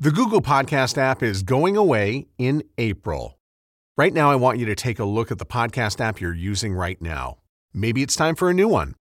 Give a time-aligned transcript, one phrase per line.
[0.00, 3.38] The Google Podcast app is going away in April.
[3.96, 6.74] Right now, I want you to take a look at the podcast app you're using
[6.74, 7.38] right now.
[7.72, 8.96] Maybe it's time for a new one.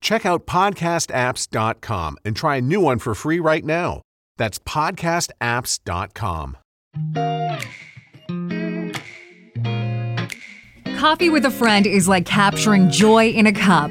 [0.00, 4.02] Check out podcastapps.com and try a new one for free right now.
[4.36, 6.56] That's podcastapps.com.
[10.96, 13.90] Coffee with a friend is like capturing joy in a cup.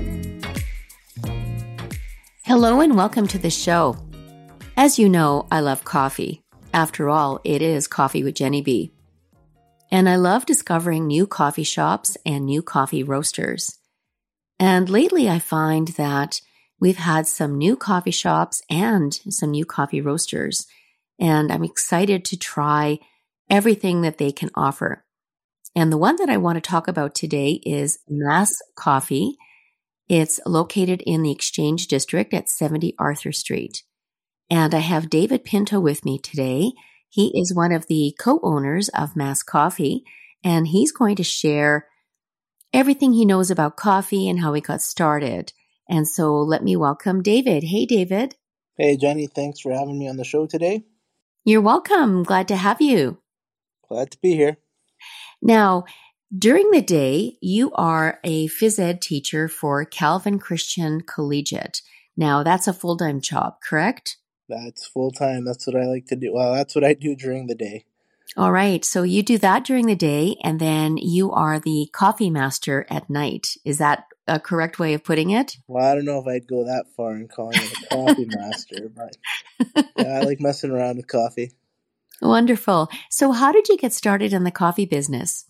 [2.43, 3.95] Hello and welcome to the show.
[4.75, 6.41] As you know, I love coffee.
[6.73, 8.91] After all, it is Coffee with Genny B.
[9.91, 13.77] And I love discovering new coffee shops and new coffee roasters.
[14.59, 16.41] And lately I find that
[16.79, 20.65] we've had some new coffee shops and some new coffee roasters.
[21.19, 22.97] And I'm excited to try
[23.51, 25.05] everything that they can offer.
[25.75, 29.37] And the one that I want to talk about today is Más Coffee
[30.11, 33.83] it's located in the Exchange District at 70 Arthur Street.
[34.49, 36.73] And I have David Pinto with me today.
[37.07, 40.03] He is one of the co owners of Más Coffee,
[40.43, 41.87] and he's going to share
[42.73, 45.53] everything he knows about coffee and how he got started.
[45.87, 47.63] And so let me welcome David.
[47.63, 48.35] Hey, David.
[48.77, 49.31] Hey, Genny.
[49.33, 50.83] Thanks for having me on the show today.
[51.45, 52.23] You're welcome.
[52.23, 53.19] Glad to have you.
[53.87, 54.57] Glad to be here.
[55.41, 55.85] Now,
[56.37, 61.81] during the day, you are a phys ed teacher for Calvin Christian Collegiate.
[62.15, 64.17] Now, that's a full time job, correct?
[64.47, 65.45] That's full time.
[65.45, 66.33] That's what I like to do.
[66.33, 67.85] Well, that's what I do during the day.
[68.37, 68.83] All right.
[68.85, 73.09] So you do that during the day, and then you are the coffee master at
[73.09, 73.57] night.
[73.65, 75.57] Is that a correct way of putting it?
[75.67, 78.89] Well, I don't know if I'd go that far in calling it a coffee master,
[78.95, 79.17] but
[79.97, 81.51] yeah, I like messing around with coffee.
[82.21, 82.89] Wonderful.
[83.09, 85.45] So, how did you get started in the coffee business?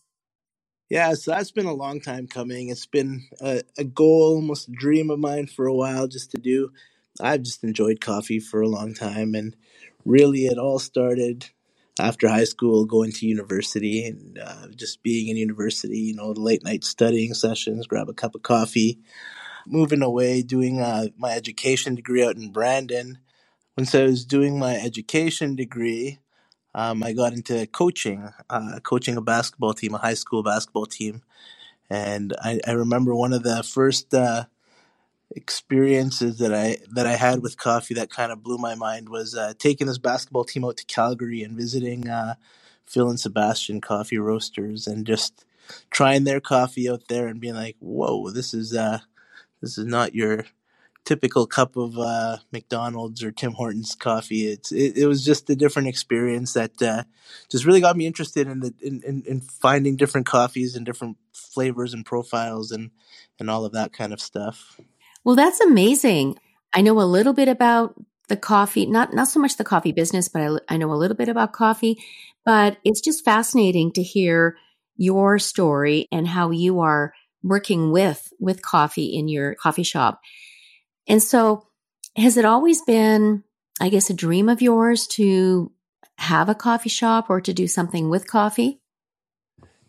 [0.91, 2.67] Yeah, so that's been a long time coming.
[2.67, 6.37] It's been a, a, goal, almost a dream of mine for a while just to
[6.37, 6.73] do.
[7.21, 9.55] I've just enjoyed coffee for a long time, and
[10.03, 11.49] really it all started
[11.97, 16.41] after high school, going to university, and uh, just being in university, you know, the
[16.41, 18.99] late night studying sessions, grab a cup of coffee,
[19.65, 23.19] moving away, doing uh, my education degree out in Brandon.
[23.77, 26.19] Once I was doing my education degree,
[26.73, 31.21] um, I got into coaching, uh, coaching a basketball team, a high school basketball team.
[31.89, 34.45] And I, I remember one of the first uh,
[35.35, 39.35] experiences that I that I had with coffee that kind of blew my mind was
[39.35, 42.35] uh, taking this basketball team out to Calgary and visiting uh,
[42.85, 45.45] Phil and Sebastian Coffee Roasters and just
[45.89, 48.99] trying their coffee out there and being like, "Whoa, this is uh,
[49.61, 50.45] this is not your
[51.05, 54.47] typical cup of uh, McDonald's or Tim Hortons coffee.
[54.47, 57.03] It's it, it was just a different experience that uh,
[57.49, 61.17] just really got me interested in the in, in, in, finding different coffees and different
[61.33, 62.91] flavors and profiles and
[63.39, 64.79] and all of that kind of stuff.
[65.23, 66.37] Well, that's amazing.
[66.73, 67.95] I know a little bit about
[68.27, 71.17] the coffee, not not so much the coffee business, but I, I know a little
[71.17, 71.97] bit about coffee.
[72.45, 74.57] But it's just fascinating to hear
[74.97, 77.13] your story and how you are
[77.43, 80.21] working with with coffee in your coffee shop
[81.07, 81.67] and so,
[82.15, 83.43] has it always been,
[83.79, 85.71] I guess, a dream of yours to
[86.17, 88.79] have a coffee shop or to do something with coffee?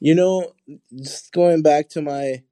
[0.00, 0.53] You know,
[0.97, 2.43] just going back to my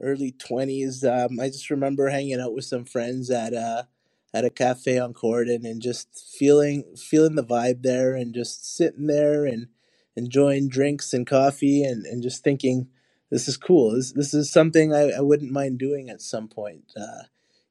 [0.00, 3.88] early 20s, um, I just remember hanging out with some friends at a,
[4.34, 6.08] at a cafe on Corydon and just
[6.38, 9.68] feeling feeling the vibe there and just sitting there and
[10.16, 12.88] enjoying drinks and coffee and, and just thinking
[13.30, 13.94] this is cool.
[13.94, 16.92] This, this is something I, I wouldn't mind doing at some point.
[16.96, 17.24] Uh,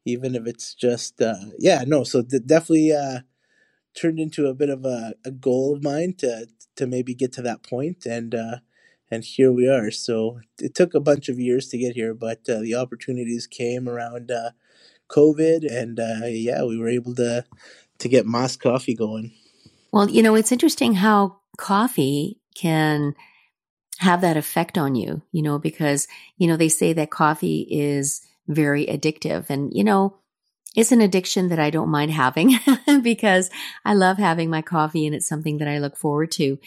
[0.06, 3.20] even if it's just uh, yeah no so th- definitely uh,
[3.94, 7.42] turned into a bit of a, a goal of mine to to maybe get to
[7.42, 8.58] that point and uh,
[9.14, 9.92] and here we are.
[9.92, 13.88] So it took a bunch of years to get here but uh, the opportunities came
[13.90, 14.52] around uh,
[15.10, 17.44] covid and uh, yeah we were able to
[18.00, 19.34] to get Más coffee going.
[19.92, 23.14] Well you know it's interesting how coffee can
[24.00, 28.22] have that effect on you you know because you know they say that coffee is
[28.54, 29.50] very addictive.
[29.50, 30.18] And, you know,
[30.76, 32.58] it's an addiction that I don't mind having
[33.02, 33.50] because
[33.84, 36.58] I love having my coffee and it's something that I look forward to.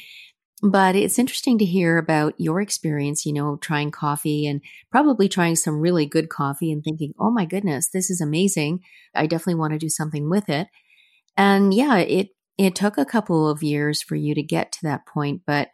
[0.62, 5.56] But it's interesting to hear about your experience, you know, trying coffee and probably trying
[5.56, 8.80] some really good coffee and thinking, oh my goodness, this is amazing.
[9.14, 10.68] I definitely want to do something with it.
[11.36, 15.06] And yeah, it, it took a couple of years for you to get to that
[15.06, 15.68] point, but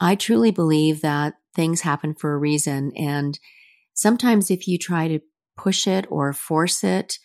[0.00, 2.92] I truly believe that things happen for a reason.
[2.96, 3.38] And
[3.94, 5.20] sometimes if you try to
[5.56, 7.18] push it or force it,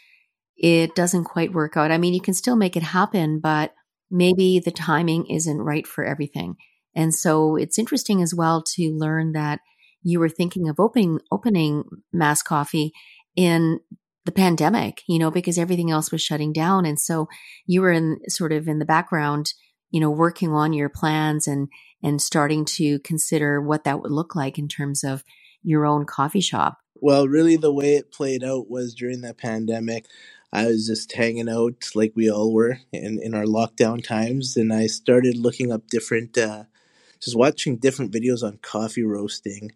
[0.58, 1.92] it doesn't quite work out.
[1.92, 3.74] I mean, you can still make it happen, but
[4.10, 6.56] maybe the timing isn't right for everything.
[6.96, 9.60] And so it's interesting as well to learn that
[10.02, 11.84] you were thinking of opening opening
[12.16, 12.92] Más Coffee
[13.36, 13.80] in
[14.26, 16.86] the pandemic, you know, because everything else was shutting down.
[16.86, 17.28] And so
[17.66, 19.54] you were in sort of in the background,
[19.92, 21.68] you know, working on your plans and
[22.04, 25.24] and starting to consider what that would look like in terms of
[25.64, 26.78] your own coffee shop.
[27.02, 30.06] Well, really the way it played out was during the pandemic.
[30.52, 34.72] I was just hanging out like we all were in, in our lockdown times, and
[34.74, 36.64] I started looking up different, uh,
[37.20, 39.72] just watching different videos on coffee roasting.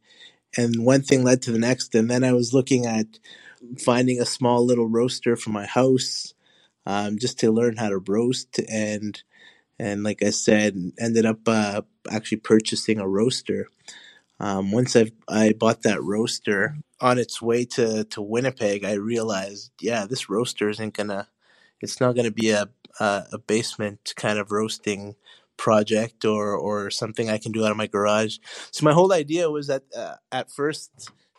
[0.58, 3.20] And one thing led to the next, and then I was looking at
[3.84, 6.34] finding a small little roaster for my house
[6.86, 8.60] um, just to learn how to roast.
[8.70, 9.22] And
[9.80, 11.82] and like I said, ended up uh,
[12.12, 13.68] actually purchasing a roaster.
[14.42, 19.72] Um, once I I bought that roaster on its way to to Winnipeg, I realized,
[19.82, 21.30] yeah, this roaster isn't gonna,
[21.82, 22.70] it's not gonna be a
[23.02, 25.16] a, a basement kind of roasting
[25.58, 28.40] project or or something I can do out of my garage.
[28.72, 30.92] So my whole idea was that uh, at first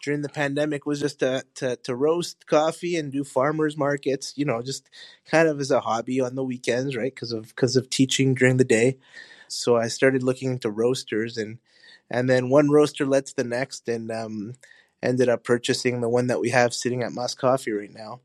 [0.05, 4.47] during the pandemic was just to, to to roast coffee and do farmers markets, you
[4.47, 4.91] know, just
[5.31, 7.15] kind of as a hobby on the weekends, right?
[7.15, 8.99] Because of because of teaching during the day.
[9.49, 11.59] So I started looking into roasters and
[12.13, 14.53] and then one roaster led to the next and um,
[15.03, 18.21] ended up purchasing the one that we have sitting at Más Coffee right now.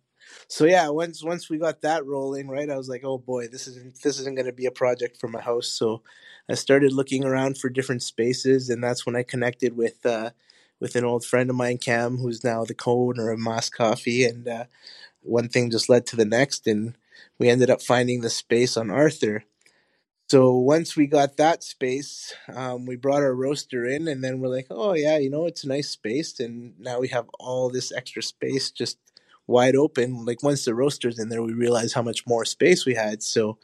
[0.50, 3.66] So yeah, once once we got that rolling, right, I was like, oh boy, this
[3.66, 5.70] isn't this isn't going to be a project for my house.
[5.70, 6.04] So
[6.50, 10.32] I started looking around for different spaces, and that's when I connected with uh,
[10.82, 14.48] with an old friend of mine, Cam, who's now the co-owner of Más Coffee, and
[14.50, 14.66] uh,
[15.22, 16.98] one thing just led to the next, and
[17.40, 19.46] we ended up finding the space on Arthur.
[20.30, 24.50] So once we got that space, um, we brought our roaster in, and then we're
[24.50, 27.94] like, oh yeah, you know, it's a nice space, and now we have all this
[27.94, 28.98] extra space just
[29.48, 30.26] wide open.
[30.26, 33.24] Like once the roaster's in there, we realized how much more space we had.
[33.24, 33.60] So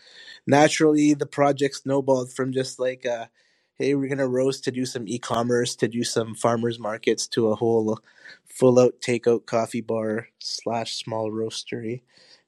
[0.47, 3.27] naturally, the project snowballed from just like, uh,
[3.75, 7.55] hey, we're gonna roast to do some e-commerce, to do some farmers markets, to a
[7.55, 7.99] whole
[8.47, 12.03] full-out takeout coffee bar slash small roastery,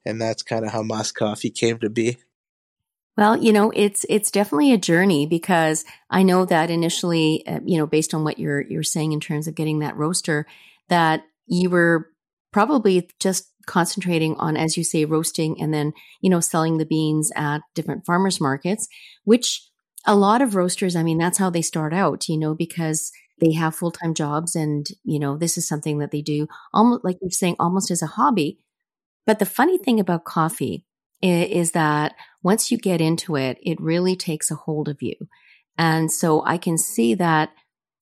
[0.06, 2.18] and that's kind of how Más Coffee came to be.
[3.16, 7.78] Well, you know, it's it's definitely a journey because I know that initially, uh, you
[7.78, 10.46] know, based on what you're you're saying in terms of getting that roaster,
[10.88, 12.10] that you were
[12.52, 17.32] probably just concentrating on, as you say, roasting and then you know selling the beans
[17.36, 18.86] at different farmers markets,
[19.24, 19.66] which
[20.06, 23.10] a lot of roasters, I mean, that's how they start out, you know, because
[23.40, 27.02] they have full time jobs and you know this is something that they do almost
[27.04, 28.58] like you're saying, almost as a hobby.
[29.26, 30.85] But the funny thing about coffee
[31.22, 35.14] is that once you get into it, it really takes a hold of you.
[35.78, 37.50] And so I can see that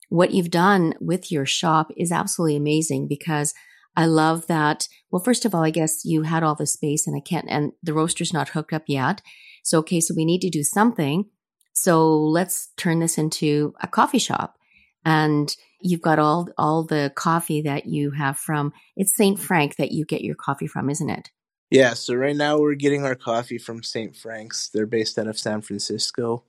[0.08, 3.54] what you've done with your shop is absolutely amazing because
[3.96, 4.88] I love that.
[5.10, 7.72] Well, first of all, I guess you had all the space and I can't, and
[7.82, 9.22] the roaster's not hooked up yet.
[9.62, 11.26] So, okay, so we need to do something.
[11.72, 14.56] So let's turn this into a coffee shop.
[15.04, 19.38] And you've got all, all the coffee that you have from, it's St.
[19.38, 21.30] Frank that you get your coffee from, isn't it?
[21.70, 24.14] Yeah, so right now we're getting our coffee from St.
[24.16, 24.68] Frank's.
[24.68, 26.44] They're based out of San Francisco.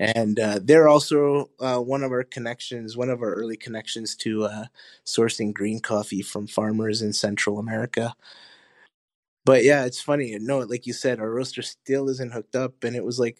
[0.00, 4.44] And uh, they're also uh, one of our connections, one of our early connections to
[4.44, 4.64] uh,
[5.06, 8.14] sourcing green coffee from farmers in Central America.
[9.44, 10.36] But yeah, it's funny.
[10.38, 12.84] No, like you said, our roaster still isn't hooked up.
[12.84, 13.38] And it was like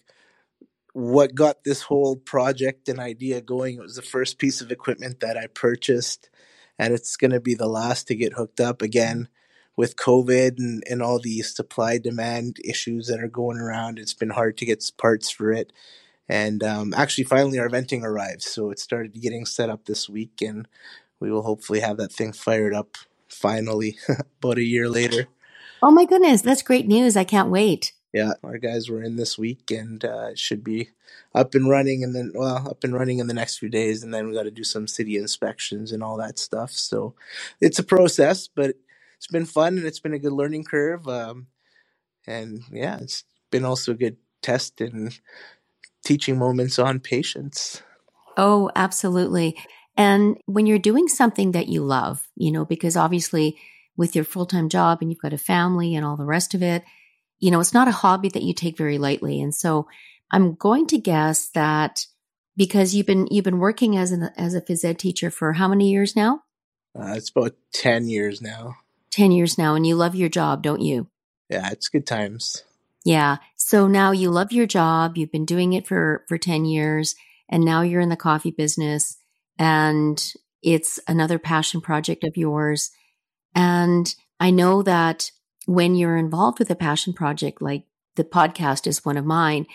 [0.94, 3.76] what got this whole project and idea going.
[3.76, 6.30] It was the first piece of equipment that I purchased.
[6.78, 9.28] And it's going to be the last to get hooked up again
[9.78, 14.30] with COVID and, and all the supply demand issues that are going around, it's been
[14.30, 15.72] hard to get parts for it.
[16.28, 18.42] And um, actually, finally, our venting arrived.
[18.42, 20.66] So it started getting set up this week, and
[21.20, 22.96] we will hopefully have that thing fired up
[23.28, 23.96] finally
[24.42, 25.28] about a year later.
[25.80, 27.16] Oh my goodness, that's great news.
[27.16, 27.92] I can't wait.
[28.12, 30.88] Yeah, our guys were in this week and uh, it should be
[31.34, 34.02] up and running and then, well, up and running in the next few days.
[34.02, 36.72] And then we got to do some city inspections and all that stuff.
[36.72, 37.14] So
[37.60, 38.76] it's a process, but
[39.18, 41.06] it's been fun and it's been a good learning curve.
[41.06, 41.48] Um,
[42.26, 45.18] and yeah, it's been also a good test and
[46.04, 47.82] teaching moments on patience.
[48.36, 49.56] Oh, absolutely.
[49.96, 53.58] And when you're doing something that you love, you know, because obviously
[53.96, 56.62] with your full time job and you've got a family and all the rest of
[56.62, 56.84] it,
[57.40, 59.40] you know, it's not a hobby that you take very lightly.
[59.40, 59.88] And so
[60.30, 62.06] I'm going to guess that
[62.56, 65.68] because you've been you've been working as an as a phys ed teacher for how
[65.68, 66.42] many years now?
[66.98, 68.76] Uh, it's about ten years now.
[69.10, 71.08] 10 years now and you love your job, don't you?
[71.48, 72.62] Yeah, it's good times.
[73.04, 73.36] Yeah.
[73.56, 75.16] So now you love your job.
[75.16, 77.14] You've been doing it for, for 10 years
[77.48, 79.16] and now you're in the coffee business
[79.58, 82.90] and it's another passion project of yours.
[83.54, 85.30] And I know that
[85.66, 87.84] when you're involved with a passion project, like
[88.16, 89.66] the podcast is one of mine,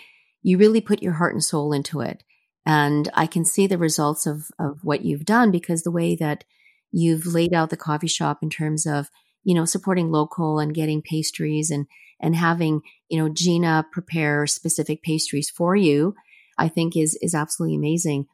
[0.42, 2.22] you really put your heart and soul into it.
[2.66, 6.44] And I can see the results of, of what you've done because the way that
[6.92, 9.10] you've laid out the coffee shop in terms of,
[9.44, 11.86] you know, supporting local and getting pastries and,
[12.20, 16.14] and having, you know, Gina prepare specific pastries for you,
[16.58, 18.26] I think is, is absolutely amazing.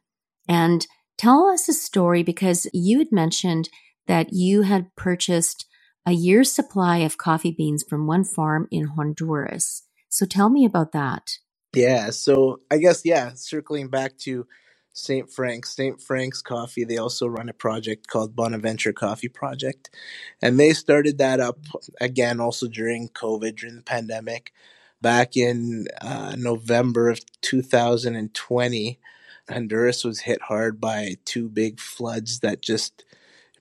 [0.47, 0.85] And
[1.17, 3.69] tell us a story because you had mentioned
[4.07, 5.65] that you had purchased
[6.05, 9.83] a year's supply of coffee beans from one farm in Honduras.
[10.09, 11.37] So tell me about that.
[11.73, 14.45] Yeah, so I guess yeah, circling back to
[14.93, 15.29] St.
[15.29, 16.01] Frank's, St.
[16.01, 19.89] Frank's Coffee, they also run a project called Bonaventure Coffee Project.
[20.41, 21.59] And they started that up
[21.99, 24.51] again also during COVID, during the pandemic,
[25.01, 28.99] back in uh, November of 2020.
[29.49, 33.05] Honduras was hit hard by two big floods that just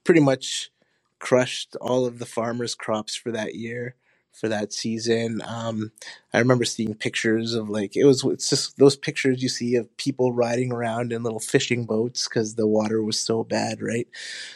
[0.04, 0.70] pretty much
[1.18, 3.94] crushed all of the farmers' crops for that year
[4.32, 5.42] for that season.
[5.46, 5.92] Um,
[6.32, 9.94] I remember seeing pictures of like it was it's just those pictures you see of
[9.96, 14.08] people riding around in little fishing boats because the water was so bad, right?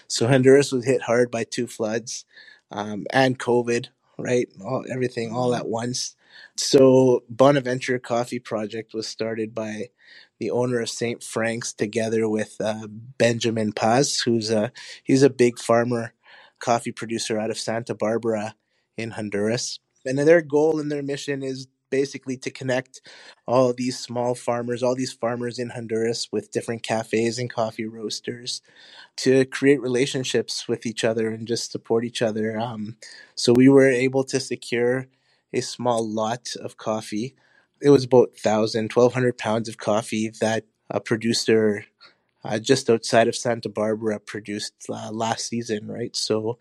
[0.09, 2.25] So Honduras was hit hard by two floods
[2.71, 3.89] um, and COVID,
[4.19, 4.49] right?
[4.65, 6.17] All everything all at once.
[6.57, 9.89] So Bonaventure Coffee Project was started by
[10.41, 11.23] the owner of St.
[11.23, 12.89] Frank's together with uh,
[13.19, 16.13] Benjamin Paz, who's a he's a big farmer
[16.61, 18.55] coffee producer out of Santa Barbara
[18.97, 19.81] in Honduras.
[20.07, 23.01] And their goal and their mission is basically to connect
[23.47, 28.63] all these small farmers, all these farmers in Honduras with different cafes and coffee roasters
[29.19, 32.59] to create relationships with each other and just support each other.
[32.61, 32.97] Um,
[33.37, 35.09] so we were able to secure
[35.55, 37.37] a small lot of coffee.
[37.83, 41.87] It was about 1,000, 1,200 pounds of coffee that a producer
[42.45, 46.15] uh, just outside of Santa Barbara produced uh, last season, right?
[46.17, 46.59] So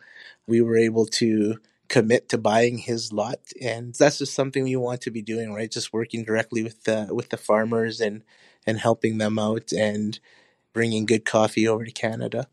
[0.48, 1.58] we were able to
[1.94, 5.70] commit to buying his lot, and that's just something we want to be doing, right?
[5.70, 8.24] Just working directly with the with the farmers and
[8.66, 10.20] and helping them out and
[10.74, 12.48] bringing good coffee over to Canada.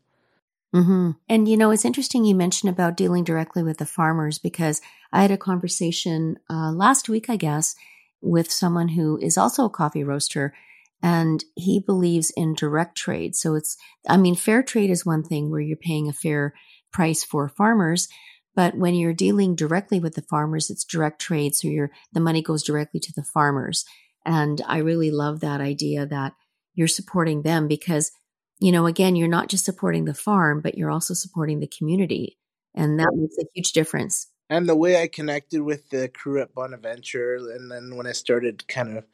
[0.75, 1.11] Mm-hmm.
[1.27, 4.79] And you know, it's interesting you mentioned about dealing directly with the farmers because
[5.11, 7.75] I had a conversation uh, last week, I guess,
[8.21, 10.53] with someone who is also a coffee roaster
[11.01, 13.35] and he believes in direct trade.
[13.35, 13.75] So it's,
[14.07, 16.53] I mean, fair trade is one thing where you're paying a fair
[16.93, 18.07] price for farmers,
[18.55, 21.55] but when you're dealing directly with the farmers, it's direct trade.
[21.55, 23.85] So your the money goes directly to the farmers.
[24.25, 26.33] And I really love that idea that
[26.73, 28.11] you're supporting them because,
[28.59, 32.37] you know, again, you're not just supporting the farm, but you're also supporting the community.
[32.75, 34.27] And that makes a huge difference.
[34.49, 38.67] And the way I connected with the crew at Bonaventure, and then when I started
[38.67, 39.05] kind of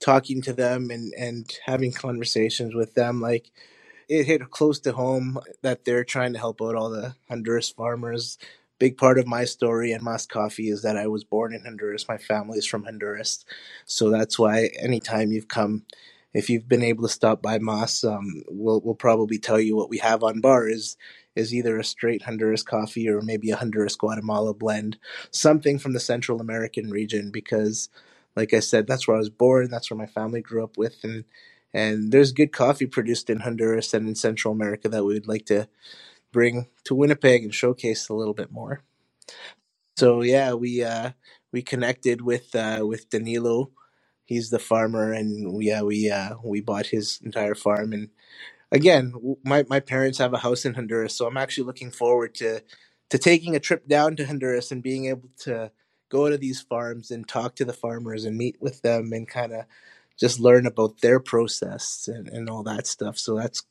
[0.00, 3.50] talking to them and, and having conversations with them, like
[4.08, 8.38] it hit close to home that they're trying to help out all the Honduras farmers
[8.80, 12.08] big part of my story and Mas Coffee is that I was born in Honduras.
[12.08, 13.44] My family is from Honduras.
[13.84, 15.84] So that's why anytime you've come,
[16.32, 19.90] if you've been able to stop by Mas, um, we'll, we'll probably tell you what
[19.90, 20.96] we have on bar is
[21.36, 24.98] is either a straight Honduras coffee or maybe a Honduras Guatemala blend,
[25.30, 27.88] something from the Central American region because
[28.34, 30.96] like I said, that's where I was born, that's where my family grew up with
[31.04, 31.24] and
[31.72, 35.46] and there's good coffee produced in Honduras and in Central America that we would like
[35.46, 35.68] to
[36.32, 38.82] bring to Winnipeg and showcase a little bit more.
[39.96, 41.10] So yeah, we uh,
[41.52, 43.70] we connected with uh, with Danilo.
[44.24, 47.92] He's the farmer, and yeah, we uh, we bought his entire farm.
[47.92, 48.10] And
[48.72, 49.12] again,
[49.44, 52.62] my my parents have a house in Honduras, so I'm actually looking forward to
[53.10, 55.72] to taking a trip down to Honduras and being able to
[56.08, 59.52] go to these farms and talk to the farmers and meet with them and kind
[59.52, 59.64] of
[60.18, 63.18] just learn about their process and, and all that stuff.
[63.18, 63.62] So that's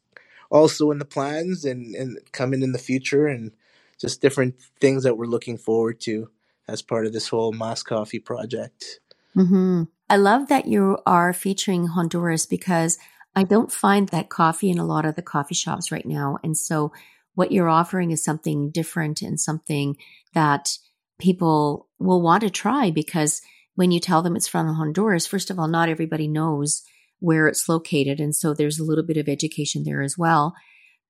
[0.49, 3.51] also in the plans and, and coming in the future and
[3.99, 6.29] just different things that we're looking forward to
[6.67, 8.99] as part of this whole Mas Coffee project.
[9.35, 9.83] Mm-hmm.
[10.09, 12.97] I love that you are featuring Honduras because
[13.35, 16.37] I don't find that coffee in a lot of the coffee shops right now.
[16.43, 16.91] And so
[17.35, 19.97] what you're offering is something different and something
[20.33, 20.77] that
[21.19, 23.41] people will want to try because
[23.75, 26.83] when you tell them it's from Honduras, first of all, not everybody knows
[27.19, 28.19] where it's located.
[28.19, 30.55] And so there's a little bit of education there as well.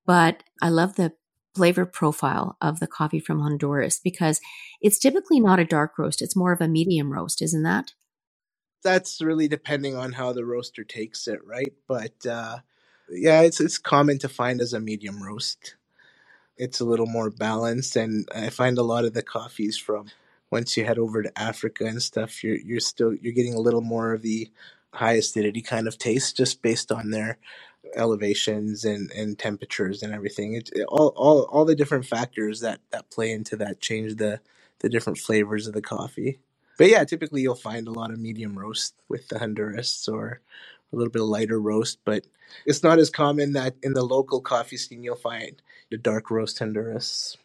[0.06, 1.14] But I love the
[1.56, 4.40] flavor profile of the coffee from Honduras because
[4.82, 6.22] it's typically not a dark roast.
[6.22, 7.94] It's more of a medium roast, isn't that?
[8.84, 11.74] That's really depending on how the roaster takes it, right?
[11.88, 12.60] But uh,
[13.10, 15.76] yeah, it's it's common to find as a medium roast.
[16.56, 20.08] It's a little more balanced, and I find a lot of the coffees from
[20.52, 23.82] once you head over to Africa and stuff, you're you're still you're getting a little
[23.82, 24.50] more of the
[24.94, 27.38] high acidity kind of taste just based on their
[27.96, 30.54] elevations and, and temperatures and everything.
[30.56, 34.40] It, all, all all the different factors that, that play into that change the
[34.80, 36.40] the different flavors of the coffee.
[36.78, 40.40] But yeah, typically you'll find a lot of medium roast with the Honduras or
[40.92, 42.26] a little bit lighter roast, but
[42.66, 46.60] it's not as common that in the local coffee scene you'll find the dark roast
[46.60, 47.38] Honduras.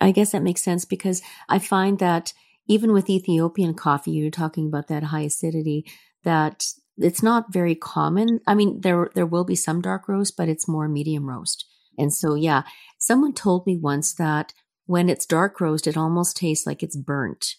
[0.00, 2.32] I guess that makes sense because I find that
[2.66, 5.84] even with Ethiopian coffee, you're talking about that high acidity,
[6.24, 6.64] that
[6.96, 8.40] it's not very common.
[8.46, 11.66] I mean, there there will be some dark roast, but it's more medium roast.
[11.98, 12.62] And so, yeah,
[12.98, 14.52] someone told me once that
[14.86, 17.56] when it's dark roast, it almost tastes like it's burnt.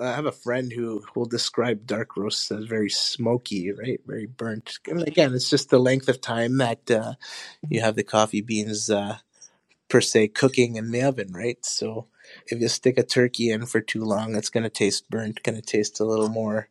[0.00, 4.00] I have a friend who will describe dark roast as very smoky, right?
[4.06, 4.78] Very burnt.
[4.86, 7.14] And again, it's just the length of time that uh,
[7.68, 9.18] you have the coffee beans uh,
[9.90, 11.62] per se cooking in the oven, right?
[11.66, 12.06] So
[12.46, 15.56] if you stick a turkey in for too long, it's going to taste burnt, going
[15.56, 16.68] to taste a little more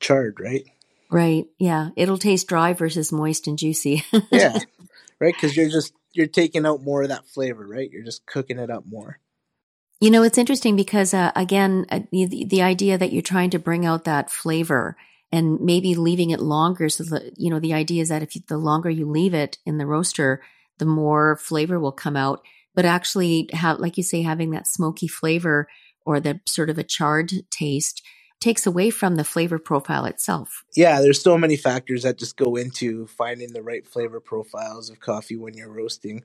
[0.00, 0.64] charred, right?
[1.10, 1.46] Right.
[1.58, 1.90] Yeah.
[1.96, 4.04] It'll taste dry versus moist and juicy.
[4.30, 4.58] Yeah,
[5.20, 5.34] right.
[5.34, 7.90] Because you're just you're taking out more of that flavor, right?
[7.90, 9.20] You're just cooking it up more.
[10.00, 13.58] You know, it's interesting because, uh, again, uh, the, the idea that you're trying to
[13.58, 14.96] bring out that flavor
[15.32, 16.90] and maybe leaving it longer.
[16.90, 19.56] So, the, you know, the idea is that if you, the longer you leave it
[19.64, 20.42] in the roaster,
[20.78, 22.42] the more flavor will come out.
[22.74, 25.66] But actually, have, like you say, having that smoky flavor
[26.04, 28.02] or the sort of a charred taste
[28.40, 30.64] takes away from the flavor profile itself.
[30.76, 35.00] yeah, there's so many factors that just go into finding the right flavor profiles of
[35.00, 36.24] coffee when you're roasting.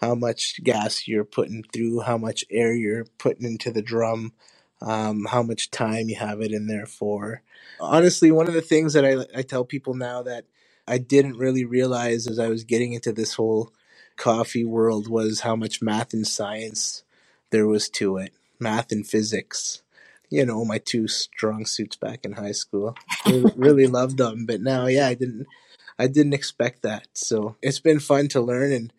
[0.00, 4.34] How much gas you're putting through, how much air you're putting into the drum,
[4.82, 7.42] um, how much time you have it in there for.
[7.80, 10.44] Honestly, one of the things that I, I tell people now that
[10.86, 13.72] I didn't really realize as I was getting into this whole
[14.16, 17.02] coffee world was how much math and science
[17.50, 18.34] there was to it.
[18.60, 19.82] Math and physics.
[20.32, 22.96] You know, my two strong suits back in high school.
[23.26, 25.46] Really, really loved them, but now, yeah, I didn't,
[25.98, 27.06] I didn't expect that.
[27.12, 28.92] So it's been fun to learn, and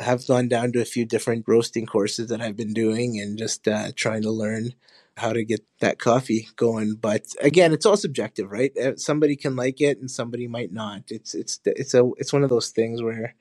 [0.00, 3.36] I have gone down to a few different roasting courses that I've been doing, and
[3.38, 4.74] just uh, trying to learn
[5.18, 6.94] how to get that coffee going.
[6.94, 8.72] But again, it's all subjective, right?
[8.78, 11.02] Uh, Somebody can like it, and somebody might not.
[11.10, 13.34] It's it's it's a it's one of those things where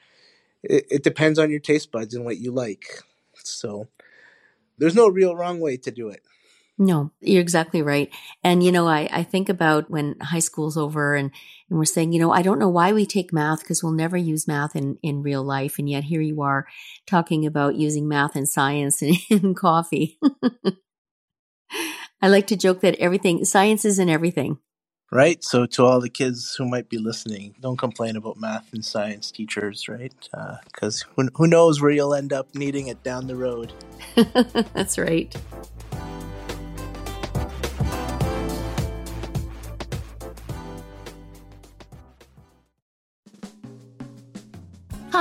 [0.63, 3.03] it, it depends on your taste buds and what you like.
[3.43, 3.87] So
[4.77, 6.21] there's no real wrong way to do it.
[6.81, 8.09] No, you're exactly right.
[8.41, 11.29] And, you know, I, I think about when high school's over and,
[11.69, 14.15] and we're saying, you know, I don't know why we take math because we'll never
[14.15, 15.77] use math in, in real life.
[15.77, 16.67] And yet here you are
[17.05, 20.17] talking about using math and science in, in coffee.
[22.21, 24.59] I like to joke that everything, science is in everything.
[25.11, 25.43] Right.
[25.43, 29.31] So to all the kids who might be listening, don't complain about math and science
[29.31, 30.13] teachers, right?
[30.33, 33.73] Uh, because who, who knows where you'll end up needing it down the road.
[34.73, 35.35] That's right.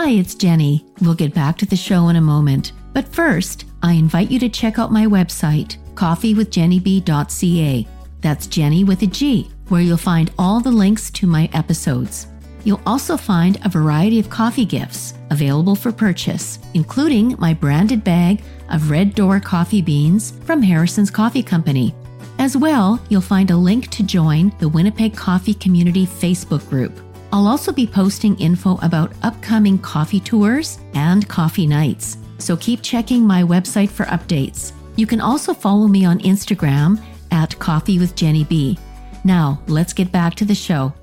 [0.01, 0.85] Hi, it's Genny.
[1.01, 2.71] We'll get back to the show in a moment.
[2.93, 7.89] But first, I invite you to check out my website, coffeewithgennyb.ca.
[8.21, 12.29] That's Genny with a G, where you'll find all the links to my episodes.
[12.63, 18.45] You'll also find a variety of coffee gifts available for purchase, including my branded bag
[18.71, 21.93] of Red Door coffee beans from Harrison's Coffee Company.
[22.39, 27.08] As well, you'll find a link to join the Winnipeg Coffee Community Facebook group.
[27.31, 33.27] I'll also be posting info about upcoming coffee tours and coffee nights, so keep checking
[33.27, 34.73] my website for updates.
[34.97, 38.79] You can also follow me on Instagram at Coffee with Genny B.
[39.25, 40.95] Now, let's get back to the show.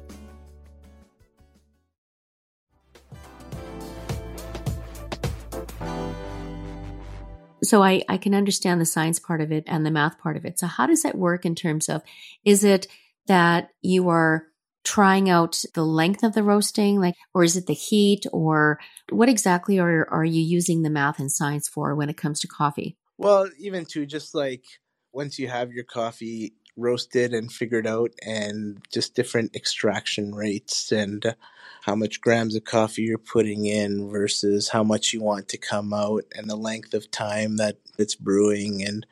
[7.63, 10.45] So I, I can understand the science part of it and the math part of
[10.45, 10.59] it.
[10.59, 12.01] So how does that work in terms of
[12.43, 12.87] is it
[13.27, 14.47] that you are
[14.85, 19.27] trying out the length of the roasting, like, or is it the heat, or what
[19.27, 22.95] exactly are are you using the math and science for when it comes to coffee?
[23.17, 24.63] Well, even to just like
[25.11, 31.35] once you have your coffee roasted and figured out, and just different extraction rates and
[31.83, 35.93] how much grams of coffee you're putting in versus how much you want to come
[35.93, 38.83] out, and the length of time that it's brewing.
[38.83, 39.05] And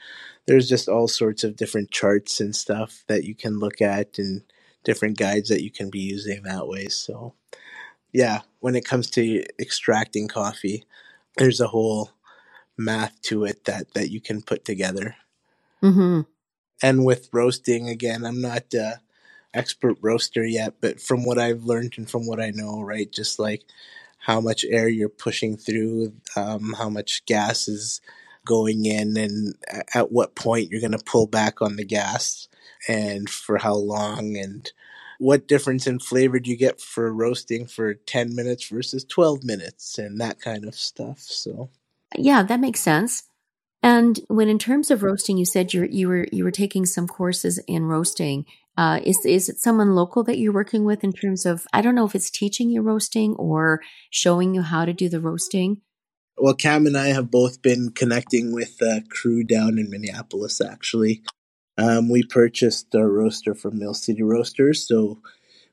[0.45, 4.43] there's just all sorts of different charts and stuff that you can look at and
[4.83, 6.87] different guides that you can be using that way.
[6.87, 7.35] So,
[8.11, 10.85] yeah, when it comes to extracting coffee,
[11.37, 12.11] there's a whole
[12.77, 15.15] math to it that that you can put together.
[15.81, 16.21] Mm-hmm.
[16.81, 19.01] And with roasting, again, I'm not a
[19.53, 23.39] expert roaster yet, but from what I've learned and from what I know, right, just
[23.39, 23.63] like
[24.17, 28.01] how much air you're pushing through, um, how much gas is
[28.45, 29.55] going in, and
[29.93, 32.47] at what point you're going to pull back on the gas,
[32.87, 34.71] and for how long, and
[35.19, 39.97] what difference in flavor do you get for roasting for 10 minutes versus 12 minutes
[39.97, 41.19] and that kind of stuff.
[41.19, 41.69] So,
[42.17, 43.23] yeah, that makes sense.
[43.83, 47.07] And when in terms of roasting, you said you you were you were taking some
[47.07, 48.45] courses in roasting.
[48.77, 51.93] Uh, is is it someone local that you're working with in terms of I don't
[51.93, 55.81] know if it's teaching you roasting or showing you how to do the roasting?
[56.37, 60.61] Well, Cam and I have both been connecting with a crew down in Minneapolis.
[60.61, 61.21] Actually,
[61.77, 65.19] um, we purchased our roaster from Mill City Roasters, so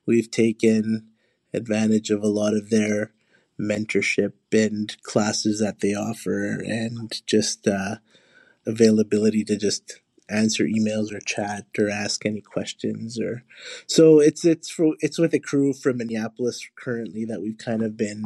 [0.06, 1.08] we've taken
[1.54, 3.12] advantage of a lot of their
[3.60, 7.96] mentorship and classes that they offer and just uh,
[8.66, 13.42] availability to just answer emails or chat or ask any questions or
[13.86, 17.96] so it's it's for it's with a crew from Minneapolis currently that we've kind of
[17.96, 18.24] been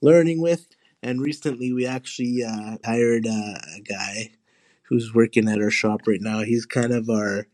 [0.00, 0.68] learning with.
[1.02, 3.30] And recently we actually uh, hired uh,
[3.76, 4.32] a guy
[4.88, 7.46] who's working at our shop right now he's kind of our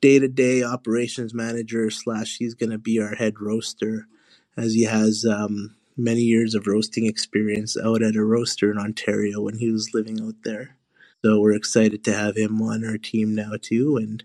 [0.00, 4.06] day-to-day operations manager slash he's going to be our head roaster
[4.56, 9.40] as he has um, many years of roasting experience out at a roaster in Ontario
[9.40, 10.76] when he was living out there.
[11.24, 13.96] So we're excited to have him on our team now too.
[13.96, 14.22] And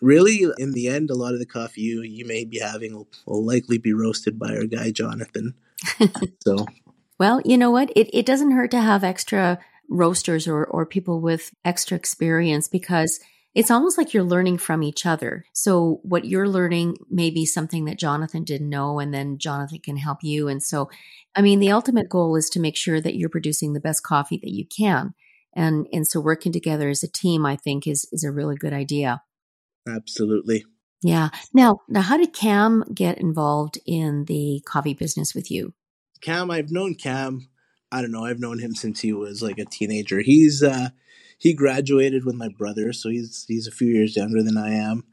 [0.00, 3.08] really, in the end, a lot of the coffee you, you may be having will,
[3.26, 5.54] will likely be roasted by our guy Jonathan.
[6.42, 6.66] so,
[7.18, 7.90] well, you know what?
[7.94, 13.20] It it doesn't hurt to have extra roasters or or people with extra experience because
[13.54, 15.44] it's almost like you're learning from each other.
[15.52, 19.98] So what you're learning may be something that Jonathan didn't know, and then Jonathan can
[19.98, 20.48] help you.
[20.48, 20.88] And so,
[21.34, 24.38] I mean, the ultimate goal is to make sure that you're producing the best coffee
[24.42, 25.14] that you can.
[25.54, 28.72] And and so working together as a team, I think, is is a really good
[28.72, 29.22] idea.
[29.86, 30.64] Absolutely.
[31.02, 31.30] Yeah.
[31.52, 35.74] Now, now, how did Cam get involved in the coffee business with you?
[36.22, 37.48] Cam, I've known Cam.
[37.92, 38.24] I don't know.
[38.24, 40.22] I've known him since he was like a teenager.
[40.22, 40.88] He's uh,
[41.36, 45.04] he graduated with my brother, so he's he's a few years younger than I am.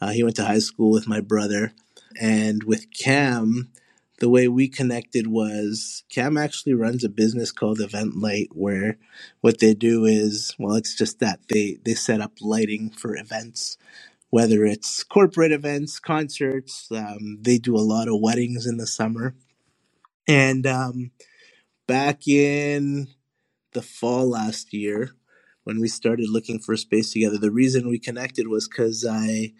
[0.00, 1.72] Uh, he went to high school with my brother,
[2.20, 3.72] and with Cam,
[4.20, 8.98] the way we connected was Cam actually runs a business called Event Light, where
[9.40, 13.78] what they do is well, it's just that they they set up lighting for events,
[14.30, 16.88] whether it's corporate events, concerts.
[16.92, 19.34] Um, they do a lot of weddings in the summer,
[20.28, 21.10] and um,
[21.88, 23.08] back in
[23.72, 25.10] the fall last year,
[25.64, 27.38] when we started looking for space together.
[27.38, 29.54] The reason we connected was because I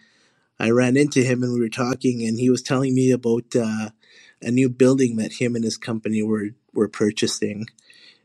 [0.57, 3.89] I ran into him and we were talking, and he was telling me about uh,
[4.41, 7.65] a new building that him and his company were were purchasing.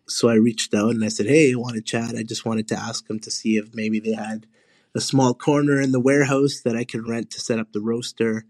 [0.06, 2.14] So I reached out and I said, "Hey, I want to chat.
[2.14, 4.46] I just wanted to ask him to see if maybe they had
[4.94, 8.44] a small corner in the warehouse that I could rent to set up the roaster."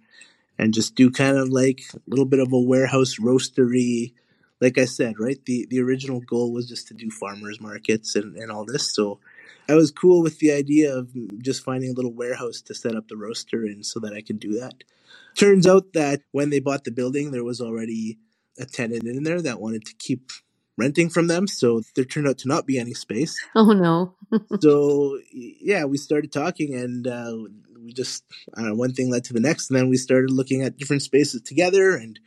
[0.57, 4.13] and just do kind of like a little bit of a warehouse roastery
[4.61, 5.39] like I said, right?
[5.45, 8.95] The the original goal was just to do farmers markets and, and all this.
[8.95, 9.21] So
[9.69, 11.11] I was cool with the idea of
[11.43, 14.39] just finding a little warehouse to set up the roaster in so that I could
[14.39, 14.85] do that.
[15.37, 18.19] Turns out that when they bought the building, there was already
[18.59, 20.31] a tenant in there that wanted to keep
[20.77, 21.47] renting from them.
[21.47, 23.37] So there turned out to not be any space.
[23.57, 24.15] Oh no.
[24.61, 27.37] so yeah, we started talking and uh,
[27.85, 28.25] we just
[28.57, 31.43] know, one thing led to the next, and then we started looking at different spaces
[31.43, 32.19] together and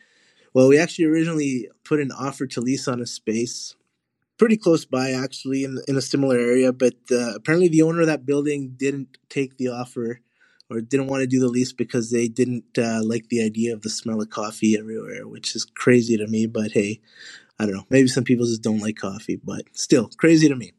[0.58, 3.76] well, we actually originally put an offer to lease on a space
[4.40, 6.74] pretty close by, actually, in, in a similar area.
[6.74, 10.20] But uh, apparently, the owner of that building didn't take the offer
[10.68, 13.84] or didn't want to do the lease because they didn't uh, like the idea of
[13.84, 16.48] the smell of coffee everywhere, which is crazy to me.
[16.48, 17.02] But hey,
[17.60, 17.86] I don't know.
[17.92, 20.74] Maybe some people just don't like coffee, but still crazy to me.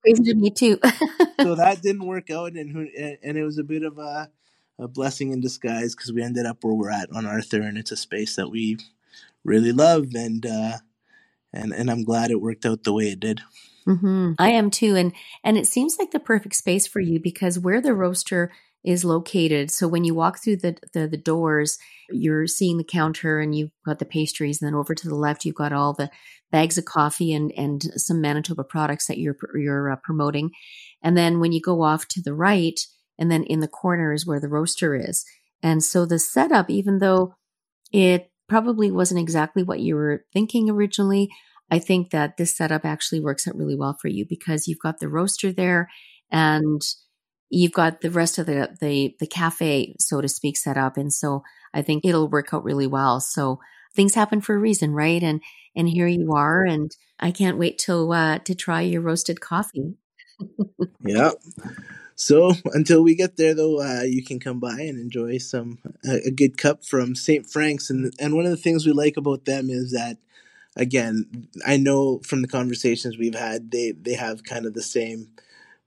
[0.00, 0.78] Crazy to me too.
[1.42, 2.74] so that didn't work out, and
[3.22, 4.30] and it was a bit of a,
[4.78, 7.92] a blessing in disguise because we ended up where we're at on Arthur, and it's
[7.92, 8.78] a space that we
[9.44, 10.78] really love and uh,
[11.52, 13.40] and and I'm glad it worked out the way it did.
[13.86, 14.32] Mm-hmm.
[14.38, 17.80] I am too, and and it seems like the perfect space for you because where
[17.80, 18.52] the roaster
[18.84, 19.70] is located.
[19.70, 21.78] So when you walk through the, the, the doors,
[22.10, 25.44] you're seeing the counter, and you've got the pastries, and then over to the left,
[25.44, 26.10] you've got all the
[26.50, 30.50] bags of coffee and and some Manitoba products that you're you're uh, promoting,
[31.02, 32.80] and then when you go off to the right,
[33.18, 35.24] and then in the corner is where the roaster is,
[35.62, 37.34] and so the setup, even though
[37.90, 41.28] it probably wasn't exactly what you were thinking originally.
[41.70, 45.00] I think that this setup actually works out really well for you because you've got
[45.00, 45.88] the roaster there
[46.30, 46.80] and
[47.50, 51.12] you've got the rest of the the the cafe so to speak set up and
[51.12, 53.20] so I think it'll work out really well.
[53.20, 53.60] So
[53.94, 55.22] things happen for a reason, right?
[55.22, 55.42] And
[55.76, 59.94] and here you are and I can't wait to uh to try your roasted coffee.
[61.04, 61.32] yeah.
[62.18, 66.30] So until we get there, though, uh, you can come by and enjoy some a
[66.32, 67.48] good cup from St.
[67.48, 70.18] Frank's, and and one of the things we like about them is that,
[70.76, 75.28] again, I know from the conversations we've had, they they have kind of the same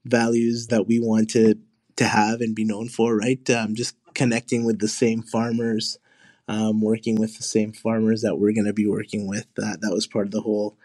[0.04, 1.56] values that we want to
[1.96, 3.48] to have and be known for, right?
[3.50, 5.98] Um, just connecting with the same farmers,
[6.48, 9.46] um, working with the same farmers that we're going to be working with.
[9.56, 10.76] That that was part of the whole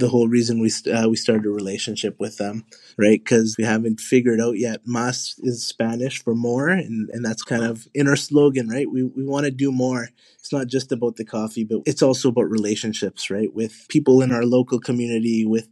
[0.00, 2.64] the whole reason we uh, we started a relationship with them,
[2.98, 3.20] right?
[3.22, 4.80] Because we haven't figured out yet.
[4.84, 8.90] Mas is Spanish for more, and, and that's kind of in our slogan, right?
[8.90, 10.08] We we want to do more.
[10.38, 13.54] It's not just about the coffee, but it's also about relationships, right?
[13.54, 15.68] With people in our local community, with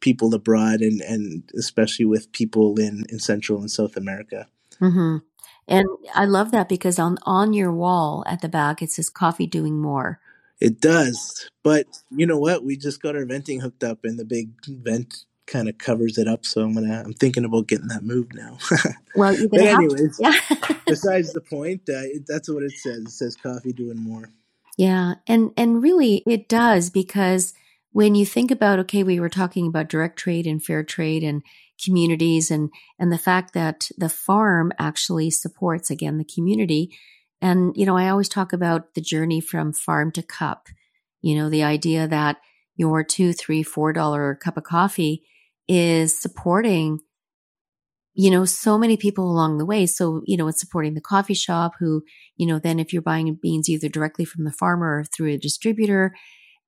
[0.00, 4.46] people abroad, and and especially with people in in Central and South America.
[4.80, 5.18] Mm-hmm.
[5.68, 9.46] And I love that because on on your wall at the back it says "Coffee
[9.46, 10.20] Doing More."
[10.62, 11.48] It does.
[11.64, 12.64] But you know what?
[12.64, 16.28] We just got our venting hooked up and the big vent kind of covers it
[16.28, 16.46] up.
[16.46, 18.58] So I'm gonna I'm thinking about getting that moved now.
[19.16, 20.38] well, you but anyways, yeah.
[20.86, 22.98] besides the point, uh, it, that's what it says.
[22.98, 24.30] It says coffee doing more.
[24.78, 27.54] Yeah, and and really it does because
[27.90, 31.42] when you think about okay, we were talking about direct trade and fair trade and
[31.84, 32.70] communities and
[33.00, 36.96] and the fact that the farm actually supports again the community
[37.42, 40.68] and, you know, I always talk about the journey from farm to cup.
[41.20, 42.38] You know, the idea that
[42.76, 45.24] your two, three, four dollar cup of coffee
[45.66, 47.00] is supporting,
[48.14, 49.86] you know, so many people along the way.
[49.86, 52.04] So, you know, it's supporting the coffee shop who,
[52.36, 55.36] you know, then if you're buying beans either directly from the farmer or through a
[55.36, 56.14] distributor,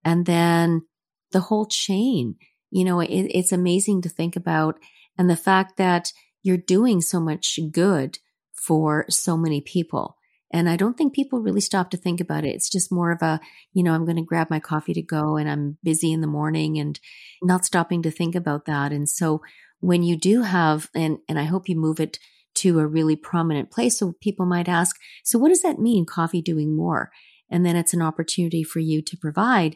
[0.04, 0.82] and then
[1.30, 2.34] the whole chain,
[2.70, 4.78] you know, it, it's amazing to think about.
[5.16, 8.18] And the fact that you're doing so much good
[8.52, 10.16] for so many people.
[10.54, 12.54] And I don't think people really stop to think about it.
[12.54, 13.40] It's just more of a,
[13.72, 16.28] you know, I'm going to grab my coffee to go and I'm busy in the
[16.28, 17.00] morning and
[17.42, 18.92] not stopping to think about that.
[18.92, 19.42] And so
[19.80, 22.20] when you do have, and, and I hope you move it
[22.54, 23.98] to a really prominent place.
[23.98, 27.10] So people might ask, so what does that mean, coffee doing more?
[27.50, 29.74] And then it's an opportunity for you to provide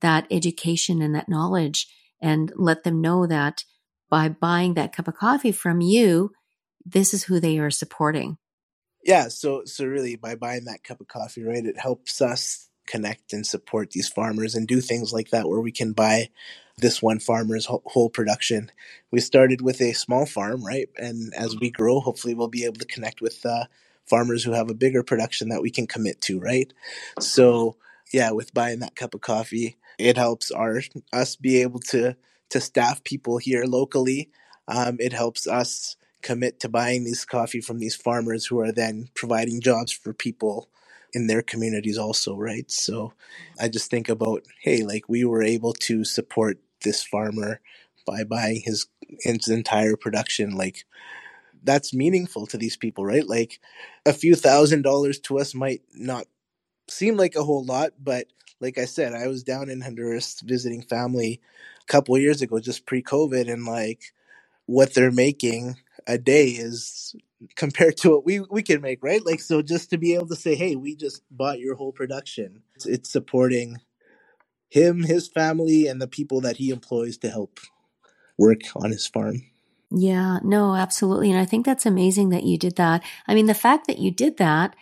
[0.00, 1.86] that education and that knowledge
[2.20, 3.62] and let them know that
[4.10, 6.32] by buying that cup of coffee from you,
[6.84, 8.38] this is who they are supporting
[9.06, 13.34] yeah so so really by buying that cup of coffee right it helps us connect
[13.34, 16.28] and support these farmers and do things like that where we can buy
[16.78, 18.70] this one farmer's whole production.
[19.12, 22.78] We started with a small farm right and as we grow hopefully we'll be able
[22.80, 23.66] to connect with uh,
[24.06, 26.72] farmers who have a bigger production that we can commit to right?
[27.20, 27.78] So
[28.12, 30.82] yeah with buying that cup of coffee it helps our
[31.14, 32.16] us be able to
[32.50, 34.30] to staff people here locally.
[34.68, 39.10] Um, it helps us commit to buying this coffee from these farmers who are then
[39.16, 40.70] providing jobs for people
[41.14, 42.70] in their communities also right?
[42.72, 43.14] So
[43.60, 47.60] i just think about hey like we were able to support this farmer
[48.06, 48.88] by buying his
[49.24, 50.86] his entire production like
[51.64, 53.26] that's meaningful to these people right?
[53.28, 53.60] Like
[54.06, 56.26] a few thousand dollars to us might not
[56.88, 58.26] seem like a whole lot but
[58.60, 61.40] like i said i was down in honduras visiting family
[61.82, 64.02] a couple years ago just pre-covid and like
[64.66, 65.76] what they're making
[66.06, 67.14] a day is
[67.56, 69.24] compared to what we we can make, right?
[69.24, 72.62] Like so just to be able to say, "Hey, we just bought your whole production."
[72.74, 73.78] It's, it's supporting
[74.68, 77.60] him, his family and the people that he employs to help
[78.38, 79.42] work on his farm.
[79.90, 81.30] Yeah, no, absolutely.
[81.30, 83.02] And I think that's amazing that you did that.
[83.26, 84.74] I mean, the fact that you did that,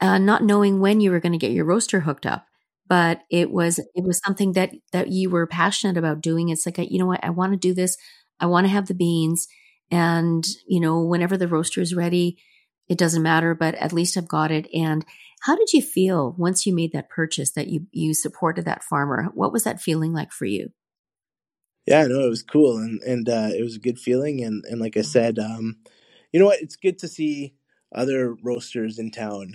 [0.00, 2.46] uh, not knowing when you were going to get your roaster hooked up,
[2.88, 6.48] but it was it was something that that you were passionate about doing.
[6.48, 7.96] It's like, you know what, I want to do this.
[8.40, 9.46] I want to have the beans.
[9.92, 12.38] And, you know, whenever the roaster is ready,
[12.88, 14.66] it doesn't matter, but at least I've got it.
[14.74, 15.04] And
[15.42, 19.28] how did you feel once you made that purchase that you, you supported that farmer?
[19.34, 20.70] What was that feeling like for you?
[21.86, 24.42] Yeah, no, it was cool and, and uh, it was a good feeling.
[24.42, 25.76] And, and like I said, um,
[26.32, 26.62] you know what?
[26.62, 27.54] It's good to see
[27.94, 29.54] other roasters in town.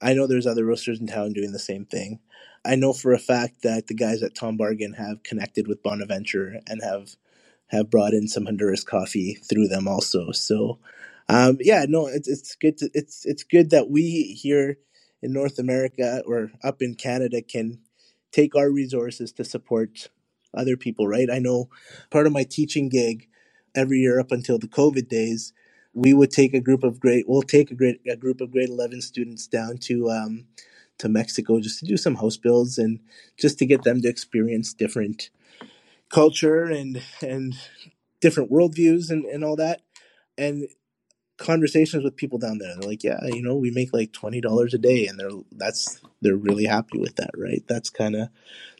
[0.00, 2.20] I know there's other roasters in town doing the same thing.
[2.64, 6.60] I know for a fact that the guys at Thom Bargen have connected with Bonaventure
[6.66, 7.16] and have
[7.68, 10.32] have brought in some Honduras coffee through them also.
[10.32, 10.78] So,
[11.28, 12.78] um, yeah, no, it's it's good.
[12.78, 14.78] To, it's it's good that we here
[15.22, 17.80] in North America or up in Canada can
[18.32, 20.08] take our resources to support
[20.54, 21.08] other people.
[21.08, 21.28] Right?
[21.30, 21.68] I know
[22.10, 23.28] part of my teaching gig
[23.74, 25.52] every year up until the COVID days,
[25.92, 27.24] we would take a group of grade.
[27.26, 30.10] We'll take a grade a group of grade eleven students down to.
[30.10, 30.46] Um,
[30.98, 33.00] to Mexico just to do some house builds and
[33.38, 35.28] just to get them to experience different
[36.10, 37.54] culture and and
[38.20, 39.82] different worldviews and, and all that.
[40.38, 40.68] And
[41.38, 42.74] conversations with people down there.
[42.74, 46.00] They're like, yeah, you know, we make like twenty dollars a day, and they're that's
[46.22, 47.62] they're really happy with that, right?
[47.68, 48.28] That's kind of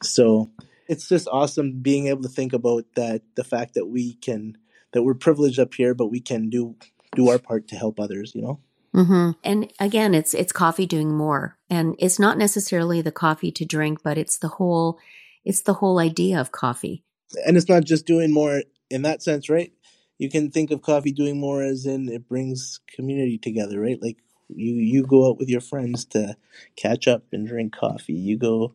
[0.03, 0.51] so.
[0.89, 3.23] It's just awesome being able to think about that.
[3.35, 4.57] The fact that we can
[4.93, 6.77] that we're privileged up here, but we can do
[7.15, 8.33] do our part to help others.
[8.35, 8.61] You know.
[8.95, 9.31] Mm-hmm.
[9.45, 14.03] And again, it's it's coffee doing more, and it's not necessarily the coffee to drink,
[14.03, 14.99] but it's the whole
[15.45, 17.03] it's the whole idea of coffee
[17.47, 19.73] and it's not just doing more in that sense, right?
[20.19, 24.01] You can think of coffee doing more as in it brings community together, right?
[24.03, 26.37] Like You you go out with your friends to
[26.77, 28.15] catch up and drink coffee.
[28.15, 28.75] You go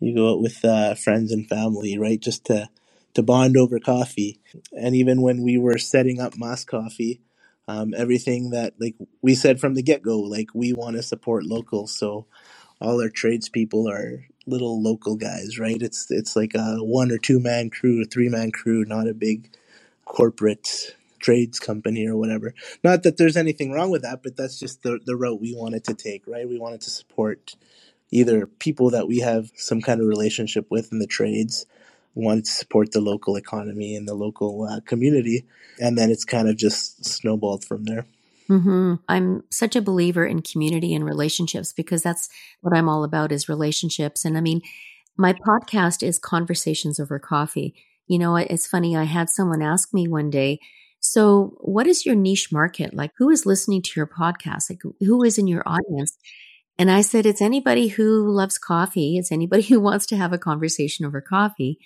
[0.00, 2.20] you go out with uh, friends and family, right?
[2.20, 2.68] Just to
[3.14, 4.40] to bond over coffee.
[4.72, 7.20] And even when we were setting up Mas Coffee,
[7.68, 11.44] um, everything that like we said from the get go, like we want to support
[11.44, 11.86] local.
[11.86, 12.26] So
[12.80, 15.80] all our tradespeople are little local guys, right?
[15.80, 19.14] It's it's like a one or two man crew, a three man crew, not a
[19.14, 19.50] big
[20.06, 22.54] corporate trades company or whatever.
[22.84, 25.84] Not that there's anything wrong with that, but that's just the the route we wanted
[25.84, 26.48] to take, right?
[26.48, 27.54] We wanted to support
[28.12, 31.66] either people that we have some kind of relationship with in the trades,
[32.14, 35.46] wanted to support the local economy and the local uh, community,
[35.80, 38.06] and then it's kind of just snowballed from there.
[38.48, 38.94] Mm-hmm.
[39.08, 42.28] I'm such a believer in community and relationships because that's
[42.60, 44.24] what I'm all about is relationships.
[44.24, 44.60] And I mean,
[45.16, 47.74] my podcast is Conversations Over Coffee.
[48.06, 48.96] You know, it's funny.
[48.96, 50.58] I had someone ask me one day,
[51.00, 52.94] so what is your niche market?
[52.94, 54.70] Like, who is listening to your podcast?
[54.70, 56.16] Like, who is in your audience?
[56.78, 59.16] And I said, it's anybody who loves coffee.
[59.18, 61.78] It's anybody who wants to have a conversation over coffee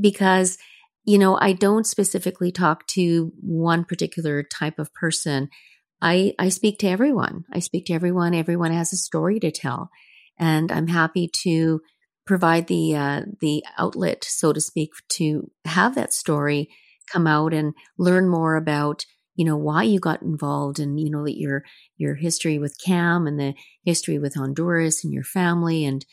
[0.00, 0.58] because,
[1.04, 5.48] you know, I don't specifically talk to one particular type of person.
[6.02, 7.44] I, I speak to everyone.
[7.52, 8.34] I speak to everyone.
[8.34, 9.90] Everyone has a story to tell.
[10.38, 11.80] And I'm happy to
[12.26, 16.70] provide the, uh, the outlet, so to speak, to have that story
[17.10, 19.04] come out and learn more about
[19.40, 21.64] you know why you got involved and you know that your
[21.96, 26.04] your history with cam and the history with honduras and your family and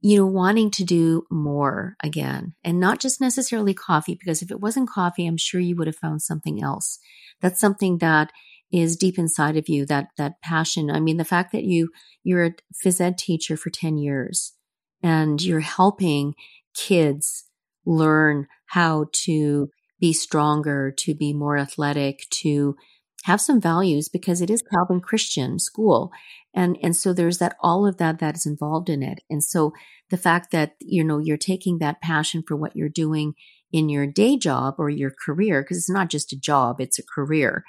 [0.00, 4.60] you know wanting to do more again and not just necessarily coffee because if it
[4.60, 6.98] wasn't coffee i'm sure you would have found something else
[7.40, 8.32] that's something that
[8.72, 11.90] is deep inside of you that that passion i mean the fact that you
[12.24, 12.54] you're a
[12.84, 14.52] phys ed teacher for 10 years
[15.02, 16.34] and you're helping
[16.74, 17.44] kids
[17.84, 19.68] learn how to
[20.00, 22.76] be stronger, to be more athletic, to
[23.24, 26.10] have some values because it is Calvin Christian school.
[26.54, 29.20] And, and so there's that, all of that that is involved in it.
[29.30, 29.72] And so
[30.10, 33.34] the fact that, you know, you're taking that passion for what you're doing
[33.72, 37.04] in your day job or your career, because it's not just a job, it's a
[37.06, 37.64] career.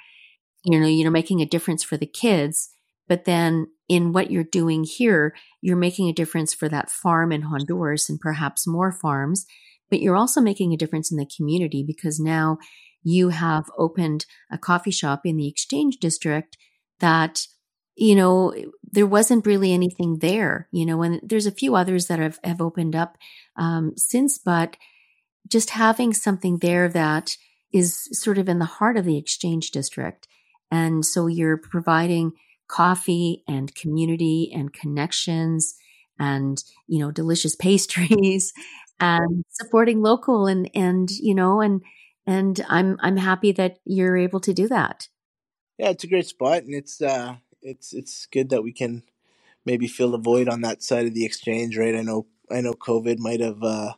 [0.64, 2.70] You know, you're making a difference for the kids,
[3.06, 7.42] but then in what you're doing here, you're making a difference for that farm in
[7.42, 9.46] Honduras and perhaps more farms
[9.90, 12.58] but you're also making a difference in the community because now
[13.04, 16.56] you have opened a coffee shop in the exchange district
[17.00, 17.46] that
[17.94, 18.52] you know
[18.90, 22.60] there wasn't really anything there you know and there's a few others that have, have
[22.60, 23.16] opened up
[23.56, 24.76] um, since but
[25.46, 27.36] just having something there that
[27.72, 30.26] is sort of in the heart of the exchange district
[30.70, 32.32] and so you're providing
[32.68, 35.74] coffee and community and connections
[36.18, 38.52] and you know delicious pastries
[39.00, 41.82] and supporting local and and you know and
[42.26, 45.08] and I'm I'm happy that you're able to do that.
[45.78, 49.02] Yeah, it's a great spot, and it's uh, it's it's good that we can
[49.66, 51.94] maybe fill the void on that side of the exchange, right?
[51.94, 53.62] I know I know COVID might have.
[53.62, 53.92] Uh,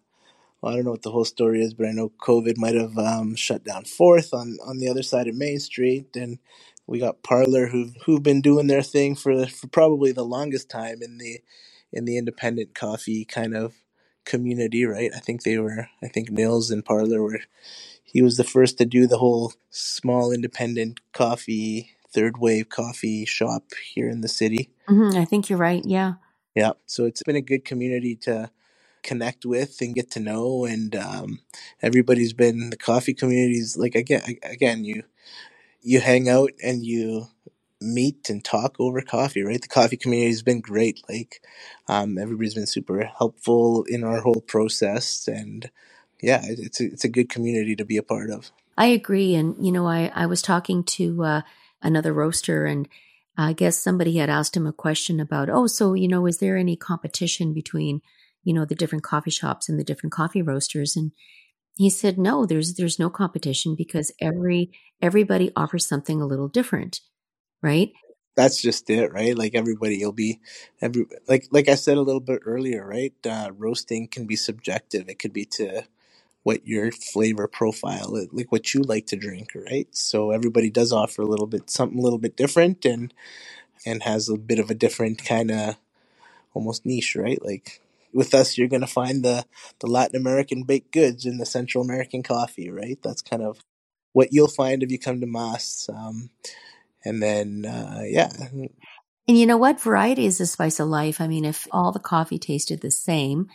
[0.62, 2.99] well, I don't know what the whole story is, but I know COVID might have
[2.99, 6.38] um, shut down Forth on on the other side of Main Street, and
[6.87, 10.99] we got Parlour who who've been doing their thing for for probably the longest time
[11.03, 11.40] in the
[11.92, 13.75] in the independent coffee kind of
[14.27, 15.12] community, right?
[15.16, 17.40] I think they were, I think Nils and Parlour were,
[18.05, 23.64] he was the first to do the whole small independent coffee, third wave coffee shop
[23.95, 24.71] here in the city.
[24.88, 25.83] Mm-hmm, I think you're right.
[25.85, 26.14] Yeah.
[26.55, 26.73] Yeah.
[26.87, 28.51] So it's been a good community to
[29.07, 30.66] connect with and get to know.
[30.66, 31.40] And um,
[31.81, 35.05] everybody's been, the coffee communities, like again, again, you,
[35.83, 37.29] you hang out and you
[37.81, 39.61] meet and talk over coffee, right?
[39.61, 41.03] The coffee community has been great.
[41.09, 41.40] Like,
[41.88, 45.71] um, everybody's been super helpful in our whole process, and
[46.21, 48.51] yeah, it's a, it's a good community to be a part of.
[48.77, 51.42] I agree, and you know, I I was talking to uh,
[51.83, 52.88] another roaster, and
[53.37, 56.57] I guess somebody had asked him a question about, oh, so you know, is there
[56.57, 58.01] any competition between
[58.47, 61.13] you know the different coffee shops and the different coffee roasters, and
[61.77, 64.71] he said no there's there's no competition because every
[65.03, 67.01] everybody offers something a little different
[67.63, 67.93] right?
[68.37, 69.37] That's just it, right?
[69.37, 70.41] Like everybody, you'll be
[70.81, 73.14] every like like I said a little bit earlier, right?
[73.27, 75.09] Uh, roasting can be subjective.
[75.09, 75.85] It could be to
[76.43, 79.89] what your flavor profile, like what you like to drink, right?
[79.97, 83.12] So everybody does offer a little bit something a little bit different, and
[83.87, 85.77] and has a bit of a different kind of
[86.55, 87.43] almost niche, right?
[87.45, 87.81] Like
[88.17, 89.45] with us, you're gonna find the
[89.81, 92.99] the Latin American baked goods and the Central American coffee, right?
[93.03, 93.61] That's kind of
[94.12, 95.89] what you'll find if you come to Más.
[95.95, 96.31] Um,
[97.05, 98.31] and then uh, yeah.
[99.29, 99.81] And you know what?
[99.81, 101.21] Variety is the spice of life.
[101.21, 103.49] I mean, if all the coffee tasted the same,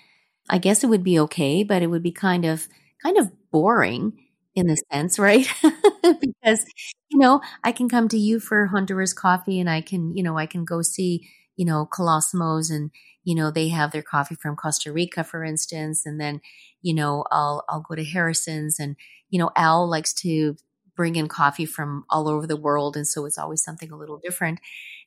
[0.50, 2.68] I guess it would be okay, but it would be kind of
[3.04, 4.14] kind of boring
[4.56, 5.48] in a sense, right?
[6.20, 6.66] because,
[7.10, 10.38] you know, I can come to you for Honduras coffee and I can, you know,
[10.38, 12.92] I can go see, you know, Colosimo's and,
[13.24, 16.06] you know, they have their coffee from Costa Rica, for instance.
[16.06, 16.42] And then,
[16.82, 18.96] you know, I'll, I'll go to Harrison's and,
[19.30, 20.56] you know, Al likes to
[20.96, 22.98] bring in coffee from all over the world.
[22.98, 24.60] And so it's always something a little different.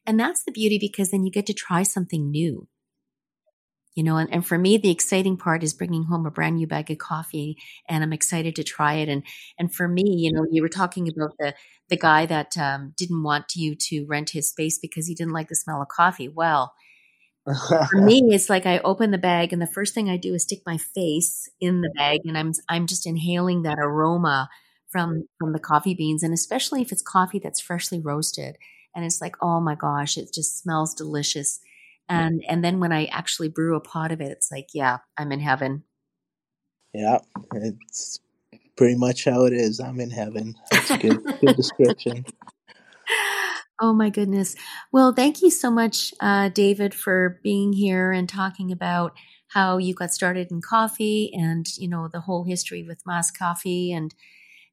[0.07, 2.69] And that's the beauty because then you get to try something new
[3.95, 6.67] you know and, and for me the exciting part is bringing home a brand new
[6.67, 7.57] bag of coffee
[7.89, 9.23] and i'm excited to try it and
[9.59, 11.55] and for me you know you were talking about the
[11.91, 15.49] the guy that um, didn't want you to rent his space because he didn't like
[15.49, 16.73] the smell of coffee well
[17.91, 20.45] for me it's like i open the bag and the first thing i do is
[20.45, 24.49] stick my face in the bag and i'm i'm just inhaling that aroma
[24.95, 26.23] from from the coffee beans.
[26.23, 28.57] And especially if it's coffee that's freshly roasted
[28.95, 31.59] and it's like oh my gosh it just smells delicious.
[32.09, 35.33] And and then when i actually brew a pot of it it's like yeah i'm
[35.33, 35.83] in heaven.
[36.93, 37.19] Yeah
[37.55, 38.21] it's
[38.77, 39.81] pretty much how it is.
[39.81, 40.55] I'm in heaven.
[40.71, 42.25] That's a good good description
[43.81, 44.55] oh my goodness
[44.93, 49.12] well thank you so much uh, david for being here and talking about
[49.49, 53.93] how you got started in coffee and you know the whole history with Más coffee
[53.93, 54.14] and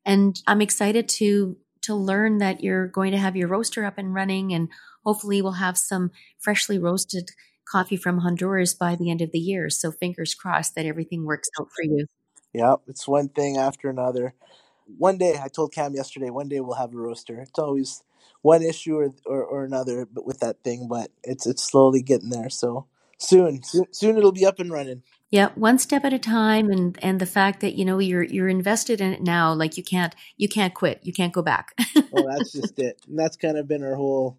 [0.06, 4.14] and i'm excited to to learn that you're going to have your roaster up and
[4.14, 4.70] running and
[5.04, 7.32] hopefully we'll have some freshly roasted
[7.72, 9.70] coffee from Honduras by the end of the year.
[9.70, 12.06] So fingers crossed that everything works out for you.
[12.54, 14.34] Yeah, it's one thing after another.
[14.98, 17.40] One day, I told Cam yesterday, one day we'll have a roaster.
[17.40, 18.04] It's always
[18.42, 22.30] one issue or, or, or another but with that thing, but it's it's slowly getting
[22.30, 22.50] there.
[22.50, 25.04] So soon, soon, soon it'll be up and running.
[25.30, 28.50] Yeah, one step at a time, and and the fact that you know you're you're
[28.50, 31.74] invested in it now, like you can't you can't quit, you can't go back.
[32.12, 34.38] well, that's just it, and that's kind of been our whole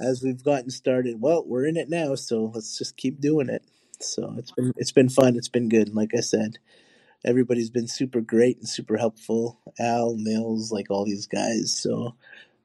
[0.00, 1.20] as we've gotten started.
[1.20, 3.62] Well, we're in it now, so let's just keep doing it.
[4.00, 5.36] So it's been it's been fun.
[5.36, 5.94] It's been good.
[5.94, 6.58] Like I said,
[7.24, 9.60] everybody's been super great and super helpful.
[9.78, 11.76] Al, Nils, like all these guys.
[11.76, 12.14] So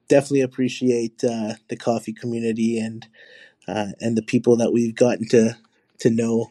[0.08, 3.06] definitely appreciate uh, the coffee community and
[3.66, 5.56] uh, and the people that we've gotten to
[5.98, 6.50] to know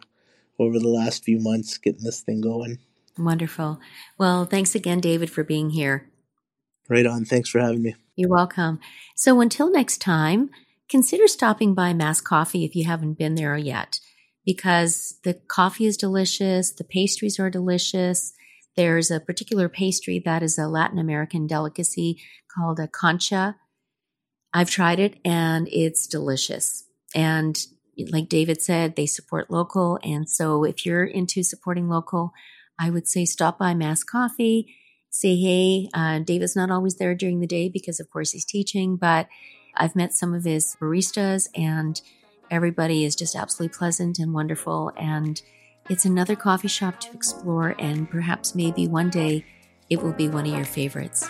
[0.60, 2.80] over the last few months getting this thing going.
[3.18, 3.80] Wonderful.
[4.18, 6.10] Well, thanks again, David, for being here.
[6.90, 7.26] Right on.
[7.26, 7.96] Thanks for having me.
[8.16, 8.80] You're welcome.
[9.16, 10.50] So until next time,
[10.90, 14.00] consider stopping by Más Coffee if you haven't been there yet,
[14.46, 18.34] because the coffee is delicious, the pastries are delicious.
[18.76, 22.22] There's a particular pastry that is a Latin American delicacy
[22.54, 23.56] called a concha.
[24.54, 26.84] I've tried it and it's delicious.
[27.16, 27.58] And
[28.12, 30.00] like David said, they support local.
[30.04, 32.34] And so if you're into supporting local,
[32.80, 34.76] I would say stop by Más Coffee,
[35.10, 35.90] say hey.
[35.94, 39.28] Uh, David's not always there during the day because, of course, he's teaching, but
[39.76, 42.02] I've met some of his baristas and
[42.54, 44.92] everybody is just absolutely pleasant and wonderful.
[44.96, 45.42] And
[45.90, 49.44] it's another coffee shop to explore, and perhaps maybe one day
[49.90, 51.28] it will be one of your favorites.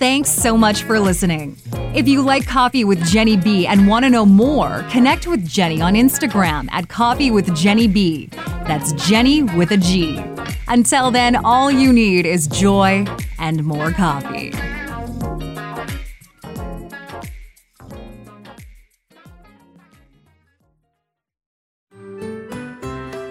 [0.00, 1.56] Thanks so much for listening.
[1.94, 5.84] If you like Coffee with Genny B and want to know more, connect with Genny
[5.84, 8.28] on Instagram at Coffee with Genny B.
[8.66, 10.18] That's Genny with a G.
[10.68, 13.04] Until then, all you need is joy
[13.38, 14.52] and more coffee.